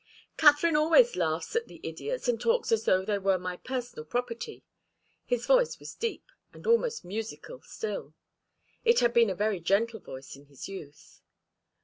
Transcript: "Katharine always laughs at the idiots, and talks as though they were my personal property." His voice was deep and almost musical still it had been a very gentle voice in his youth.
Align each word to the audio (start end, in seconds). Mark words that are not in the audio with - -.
"Katharine 0.35 0.75
always 0.75 1.15
laughs 1.15 1.55
at 1.55 1.67
the 1.67 1.79
idiots, 1.83 2.27
and 2.27 2.41
talks 2.41 2.71
as 2.71 2.85
though 2.85 3.05
they 3.05 3.19
were 3.19 3.37
my 3.37 3.55
personal 3.57 4.03
property." 4.03 4.63
His 5.25 5.45
voice 5.45 5.77
was 5.77 5.93
deep 5.93 6.31
and 6.51 6.65
almost 6.65 7.05
musical 7.05 7.61
still 7.61 8.15
it 8.83 8.99
had 9.01 9.13
been 9.13 9.29
a 9.29 9.35
very 9.35 9.59
gentle 9.59 9.99
voice 9.99 10.35
in 10.35 10.45
his 10.47 10.67
youth. 10.67 11.21